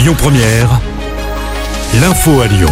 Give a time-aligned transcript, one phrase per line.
[0.00, 0.80] Lyon Première,
[2.00, 2.70] l'info à Lyon.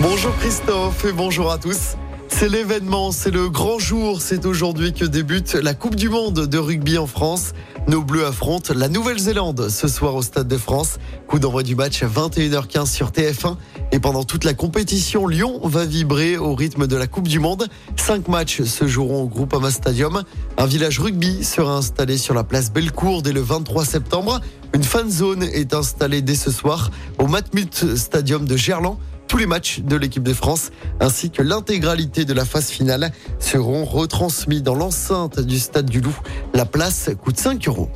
[0.00, 1.94] Bonjour Christophe et bonjour à tous.
[2.26, 4.20] C'est l'événement, c'est le grand jour.
[4.20, 7.52] C'est aujourd'hui que débute la Coupe du Monde de rugby en France.
[7.86, 10.98] Nos Bleus affrontent la Nouvelle-Zélande ce soir au Stade de France.
[11.28, 13.54] Coup d'envoi du match à 21h15 sur TF1.
[13.96, 17.66] Et pendant toute la compétition, Lyon va vibrer au rythme de la Coupe du Monde.
[17.96, 20.22] Cinq matchs se joueront au Groupama Stadium.
[20.58, 24.42] Un village rugby sera installé sur la place Bellecour dès le 23 septembre.
[24.74, 28.98] Une fan zone est installée dès ce soir au Matmut Stadium de Gerland.
[29.28, 33.86] Tous les matchs de l'équipe de France ainsi que l'intégralité de la phase finale seront
[33.86, 36.18] retransmis dans l'enceinte du Stade du Loup.
[36.52, 37.88] La place coûte 5 euros.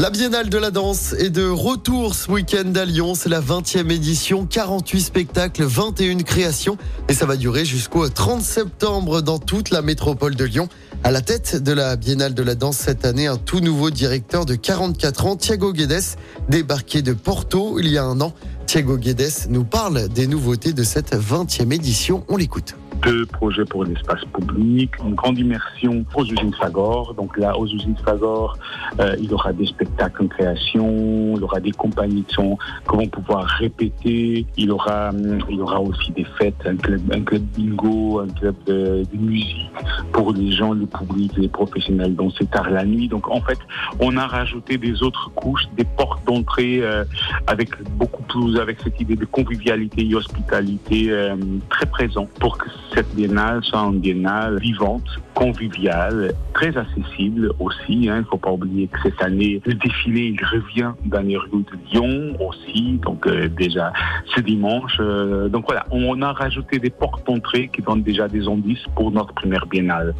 [0.00, 3.14] La Biennale de la danse est de retour ce week-end à Lyon.
[3.14, 6.78] C'est la 20e édition, 48 spectacles, 21 créations
[7.10, 10.70] et ça va durer jusqu'au 30 septembre dans toute la métropole de Lyon.
[11.04, 14.46] À la tête de la Biennale de la danse cette année, un tout nouveau directeur
[14.46, 16.16] de 44 ans, Thiago Guedes,
[16.48, 18.32] débarqué de Porto il y a un an.
[18.64, 22.24] Thiago Guedes nous parle des nouveautés de cette 20e édition.
[22.30, 27.14] On l'écoute deux projets pour l'espace public, une grande immersion aux usines Sagor.
[27.14, 28.56] Donc là, aux usines Sagor,
[29.00, 32.58] euh, il y aura des spectacles en création, il y aura des compagnies de son
[32.88, 34.46] qui vont pouvoir répéter.
[34.56, 35.10] Il y aura,
[35.48, 39.70] il y aura aussi des fêtes, un club, un club bingo, un club de, musique
[40.12, 43.08] pour les gens, le public, les professionnels dont c'est tard la nuit.
[43.08, 43.58] Donc en fait,
[44.00, 47.04] on a rajouté des autres couches, des portes d'entrée euh,
[47.46, 51.36] avec beaucoup plus, avec cette idée de convivialité et hospitalité euh,
[51.68, 58.08] très présent pour que cette biennale soit une biennale vivante, conviviale, très accessible aussi.
[58.08, 58.16] Hein.
[58.16, 61.64] Il ne faut pas oublier que cette année, le défilé il revient dans les rues
[61.64, 63.92] de Lyon aussi, donc euh, déjà
[64.34, 64.96] ce dimanche.
[65.00, 69.10] Euh, donc voilà, on a rajouté des portes d'entrée qui donnent déjà des indices pour
[69.10, 70.14] notre première biennale.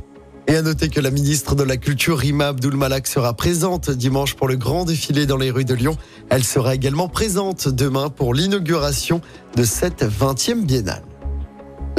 [0.47, 4.35] Et à noter que la ministre de la Culture, Rima Abdul Malak, sera présente dimanche
[4.35, 5.97] pour le grand défilé dans les rues de Lyon.
[6.29, 9.21] Elle sera également présente demain pour l'inauguration
[9.57, 11.03] de cette 20e biennale.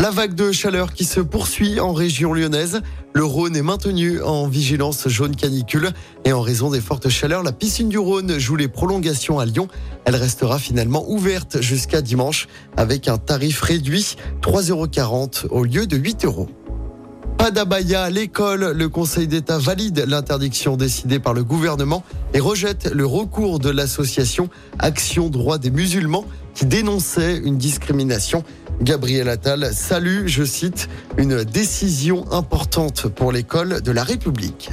[0.01, 2.81] La vague de chaleur qui se poursuit en région lyonnaise.
[3.13, 5.91] Le Rhône est maintenu en vigilance jaune canicule
[6.25, 9.67] et en raison des fortes chaleurs, la piscine du Rhône joue les prolongations à Lyon.
[10.05, 15.97] Elle restera finalement ouverte jusqu'à dimanche avec un tarif réduit 3,40 euros au lieu de
[15.97, 16.49] 8 euros.
[17.37, 18.71] Pas l'école.
[18.71, 24.49] Le Conseil d'État valide l'interdiction décidée par le gouvernement et rejette le recours de l'association
[24.77, 28.43] Action Droit des musulmans qui dénonçait une discrimination.
[28.81, 34.71] Gabriel Attal salue, je cite, une décision importante pour l'école de la République.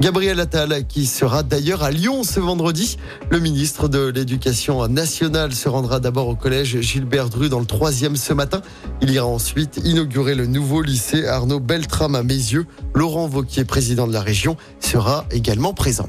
[0.00, 2.98] Gabriel Attal, qui sera d'ailleurs à Lyon ce vendredi.
[3.30, 8.14] Le ministre de l'Éducation nationale se rendra d'abord au collège Gilbert Dru dans le troisième
[8.14, 8.62] ce matin.
[9.00, 12.66] Il ira ensuite inaugurer le nouveau lycée Arnaud Beltrame à Mézieux.
[12.94, 16.08] Laurent Vauquier, président de la région, sera également présent.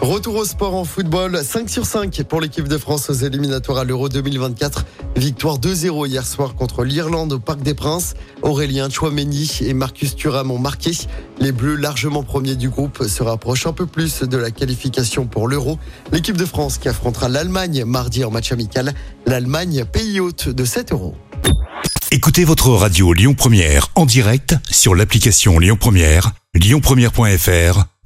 [0.00, 3.84] Retour au sport en football, 5 sur 5 pour l'équipe de France aux éliminatoires à
[3.84, 4.86] l'Euro 2024.
[5.14, 8.14] Victoire 2-0 hier soir contre l'Irlande au Parc des Princes.
[8.40, 10.92] Aurélien Chouameni et Marcus Thuram ont marqué.
[11.38, 15.48] Les Bleus, largement premiers du groupe, se rapprochent un peu plus de la qualification pour
[15.48, 15.78] l'Euro.
[16.12, 18.94] L'équipe de France qui affrontera l'Allemagne mardi en match amical.
[19.26, 21.14] L'Allemagne, pays hôte de 7 euros.
[22.10, 27.84] Écoutez votre radio Lyon Première en direct sur l'application Lyon Première, lyonpremière.fr